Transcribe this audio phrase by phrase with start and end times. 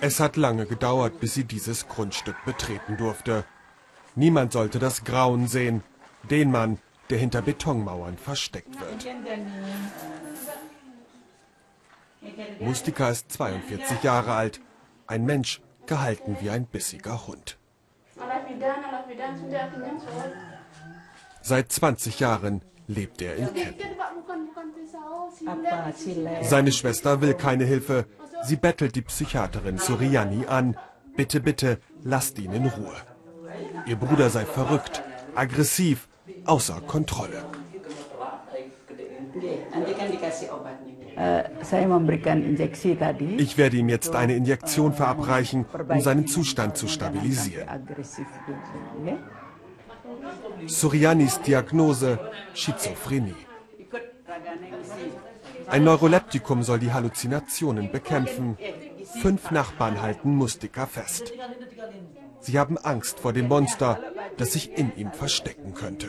[0.00, 3.44] Es hat lange gedauert, bis sie dieses Grundstück betreten durfte.
[4.14, 5.82] Niemand sollte das Grauen sehen,
[6.30, 6.78] den Mann,
[7.10, 9.06] der hinter Betonmauern versteckt wird.
[12.60, 14.60] Mustika ist 42 Jahre alt,
[15.06, 17.58] ein Mensch, gehalten wie ein bissiger Hund.
[21.40, 23.97] Seit 20 Jahren lebt er in Ketten.
[26.42, 28.06] Seine Schwester will keine Hilfe.
[28.42, 30.76] Sie bettelt die Psychiaterin Suriani an.
[31.16, 32.94] Bitte, bitte, lasst ihn in Ruhe.
[33.86, 35.02] Ihr Bruder sei verrückt,
[35.34, 36.08] aggressiv,
[36.44, 37.44] außer Kontrolle.
[43.38, 47.68] Ich werde ihm jetzt eine Injektion verabreichen, um seinen Zustand zu stabilisieren.
[50.66, 52.18] Surianis Diagnose
[52.54, 53.47] Schizophrenie.
[55.70, 58.56] Ein Neuroleptikum soll die Halluzinationen bekämpfen.
[59.22, 61.32] Fünf Nachbarn halten Mustika fest.
[62.40, 63.98] Sie haben Angst vor dem Monster,
[64.36, 66.08] das sich in ihm verstecken könnte.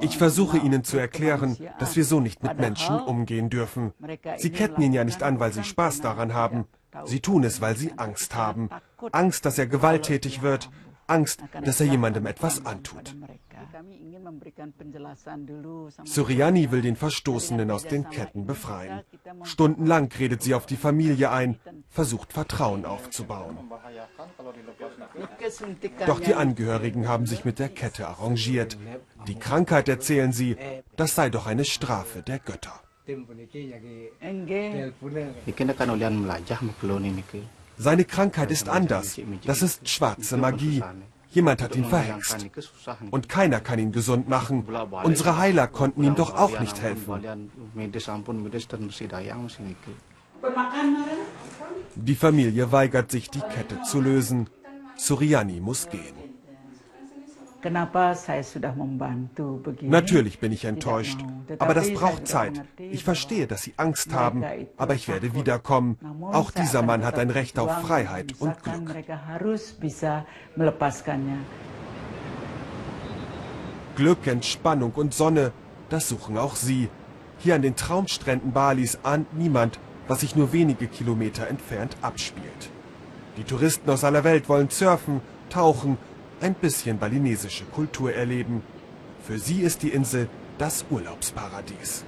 [0.00, 3.92] Ich versuche Ihnen zu erklären, dass wir so nicht mit Menschen umgehen dürfen.
[4.38, 6.64] Sie ketten ihn ja nicht an, weil Sie Spaß daran haben.
[7.04, 8.70] Sie tun es, weil Sie Angst haben.
[9.12, 10.70] Angst, dass er gewalttätig wird.
[11.06, 13.14] Angst, dass er jemandem etwas antut.
[16.04, 19.02] Suriani will den Verstoßenen aus den Ketten befreien.
[19.42, 21.58] Stundenlang redet sie auf die Familie ein,
[21.88, 23.58] versucht Vertrauen aufzubauen.
[26.06, 28.78] Doch die Angehörigen haben sich mit der Kette arrangiert.
[29.26, 30.56] Die Krankheit, erzählen sie,
[30.96, 32.80] das sei doch eine Strafe der Götter.
[37.82, 39.20] Seine Krankheit ist anders.
[39.44, 40.82] Das ist schwarze Magie.
[41.30, 42.46] Jemand hat ihn verhext.
[43.10, 44.64] Und keiner kann ihn gesund machen.
[45.02, 47.50] Unsere Heiler konnten ihm doch auch nicht helfen.
[51.96, 54.48] Die Familie weigert sich, die Kette zu lösen.
[54.96, 56.21] Suriani muss gehen.
[59.82, 61.18] Natürlich bin ich enttäuscht,
[61.58, 62.62] aber das braucht Zeit.
[62.78, 64.44] Ich verstehe, dass Sie Angst haben,
[64.76, 65.98] aber ich werde wiederkommen.
[66.32, 68.74] Auch dieser Mann hat ein Recht auf Freiheit und Glück.
[73.94, 75.52] Glück, Entspannung und Sonne,
[75.88, 76.88] das suchen auch Sie.
[77.38, 82.70] Hier an den Traumstränden Balis ahnt niemand, was sich nur wenige Kilometer entfernt abspielt.
[83.36, 85.98] Die Touristen aus aller Welt wollen surfen, tauchen
[86.42, 88.62] ein bisschen balinesische Kultur erleben.
[89.22, 92.04] Für sie ist die Insel das Urlaubsparadies.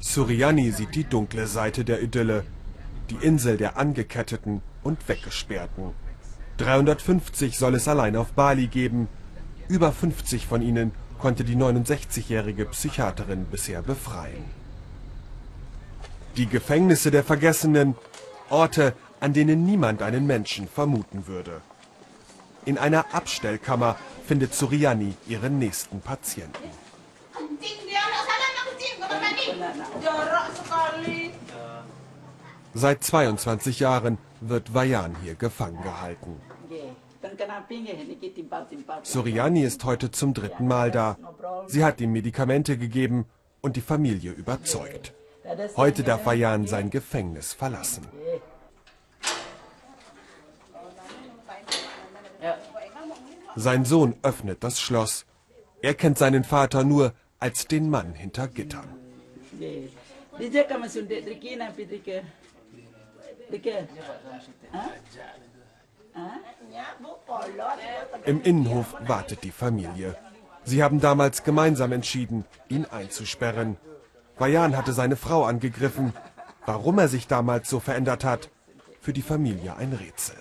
[0.00, 2.44] Suriani sieht die dunkle Seite der Idylle,
[3.10, 5.92] die Insel der Angeketteten und Weggesperrten.
[6.58, 9.08] 350 soll es allein auf Bali geben.
[9.68, 14.44] Über 50 von ihnen konnte die 69-jährige Psychiaterin bisher befreien.
[16.36, 17.96] Die Gefängnisse der Vergessenen,
[18.50, 21.60] Orte, an denen niemand einen Menschen vermuten würde.
[22.64, 23.96] In einer Abstellkammer
[24.26, 26.70] findet Suriani ihren nächsten Patienten.
[32.74, 36.40] Seit 22 Jahren wird Vajan hier gefangen gehalten.
[39.02, 41.16] Suriani ist heute zum dritten Mal da.
[41.66, 43.26] Sie hat ihm Medikamente gegeben
[43.60, 45.14] und die Familie überzeugt.
[45.76, 48.06] Heute darf Vajan sein Gefängnis verlassen.
[53.60, 55.26] Sein Sohn öffnet das Schloss.
[55.82, 58.88] Er kennt seinen Vater nur als den Mann hinter Gittern.
[68.26, 70.16] Im Innenhof wartet die Familie.
[70.62, 73.76] Sie haben damals gemeinsam entschieden, ihn einzusperren.
[74.38, 76.12] Bayan hatte seine Frau angegriffen.
[76.64, 78.50] Warum er sich damals so verändert hat,
[79.00, 80.36] für die Familie ein Rätsel.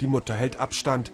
[0.00, 1.12] Die Mutter hält Abstand.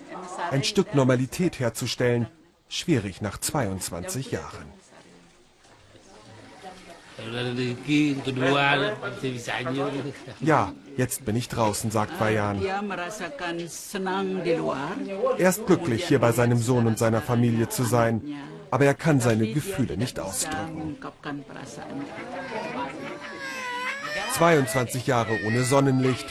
[0.51, 2.27] Ein Stück Normalität herzustellen,
[2.69, 4.81] schwierig nach 22 Jahren.
[10.41, 12.63] Ja, jetzt bin ich draußen, sagt Bayan.
[15.39, 18.23] Er ist glücklich, hier bei seinem Sohn und seiner Familie zu sein,
[18.71, 20.97] aber er kann seine Gefühle nicht ausdrücken.
[24.33, 26.27] 22 Jahre ohne Sonnenlicht,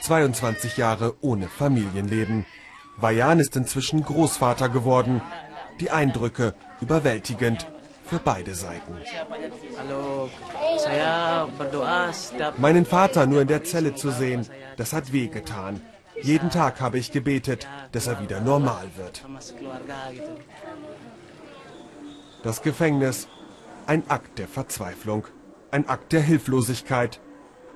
[0.00, 2.46] 22 Jahre ohne Familienleben.
[2.96, 5.20] Vajan ist inzwischen Großvater geworden.
[5.80, 7.66] Die Eindrücke überwältigend
[8.04, 8.96] für beide Seiten.
[12.58, 15.80] Meinen Vater nur in der Zelle zu sehen, das hat wehgetan.
[16.22, 19.24] Jeden Tag habe ich gebetet, dass er wieder normal wird.
[22.42, 23.28] Das Gefängnis,
[23.86, 25.26] ein Akt der Verzweiflung,
[25.70, 27.20] ein Akt der Hilflosigkeit,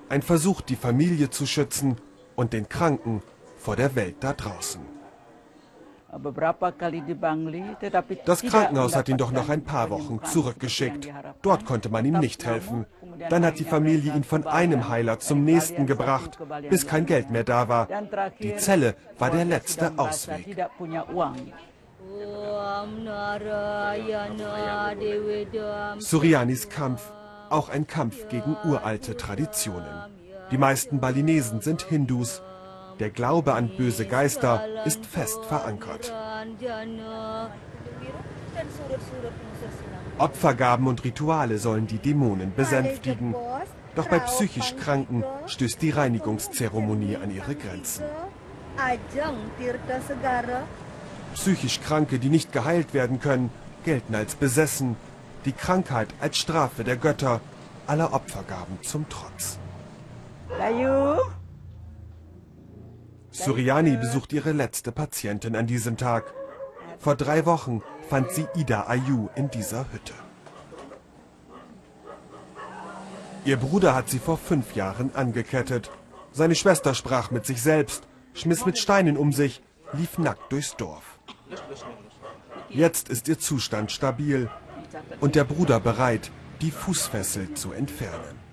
[0.09, 1.97] ein Versuch, die Familie zu schützen
[2.37, 3.23] und den Kranken
[3.59, 4.81] vor der Welt da draußen.
[8.25, 11.09] Das Krankenhaus hat ihn doch nach ein paar Wochen zurückgeschickt.
[11.43, 12.87] Dort konnte man ihm nicht helfen.
[13.31, 16.39] Dann hat die Familie ihn von einem Heiler zum nächsten gebracht,
[16.71, 17.89] bis kein Geld mehr da war.
[18.41, 20.57] Die Zelle war der letzte Ausweg.
[25.99, 27.13] Surianis Kampf,
[27.51, 30.24] auch ein Kampf gegen uralte Traditionen.
[30.55, 32.41] Die meisten Balinesen sind Hindus.
[33.01, 36.15] Der Glaube an böse Geister ist fest verankert.
[40.17, 43.35] Opfergaben und Rituale sollen die Dämonen besänftigen.
[43.97, 48.05] Doch bei psychisch Kranken stößt die Reinigungszeremonie an ihre Grenzen.
[51.35, 53.51] Psychisch Kranke, die nicht geheilt werden können,
[53.85, 54.95] gelten als besessen.
[55.47, 57.41] Die Krankheit als Strafe der Götter,
[57.89, 59.59] aller Opfergaben zum Trotz.
[63.31, 66.33] Suriani besucht ihre letzte Patientin an diesem Tag.
[66.99, 70.15] Vor drei Wochen fand sie Ida Ayu in dieser Hütte.
[73.45, 75.91] Ihr Bruder hat sie vor fünf Jahren angekettet.
[76.33, 79.63] Seine Schwester sprach mit sich selbst, schmiss mit Steinen um sich,
[79.93, 81.19] lief nackt durchs Dorf.
[82.71, 84.49] Jetzt ist ihr Zustand stabil
[85.21, 86.31] und der Bruder bereit,
[86.63, 88.44] die Fußfessel zu entfernen.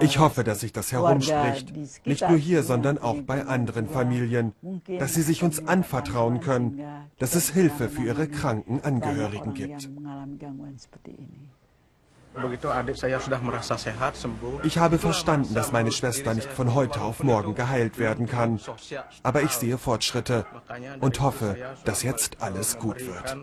[0.00, 1.72] Ich hoffe, dass sich das herumspricht,
[2.06, 4.52] nicht nur hier, sondern auch bei anderen Familien,
[4.98, 6.82] dass sie sich uns anvertrauen können,
[7.18, 9.88] dass es Hilfe für ihre kranken Angehörigen gibt.
[14.62, 18.60] Ich habe verstanden, dass meine Schwester nicht von heute auf morgen geheilt werden kann.
[19.22, 20.46] Aber ich sehe Fortschritte
[21.00, 23.36] und hoffe, dass jetzt alles gut wird.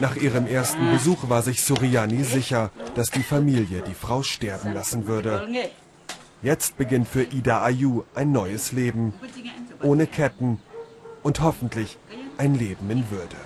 [0.00, 5.06] Nach ihrem ersten Besuch war sich Suriani sicher, dass die Familie die Frau sterben lassen
[5.06, 5.48] würde.
[6.42, 9.14] Jetzt beginnt für Ida Ayu ein neues Leben,
[9.80, 10.60] ohne Ketten
[11.22, 11.98] und hoffentlich
[12.36, 13.36] ein Leben in Würde.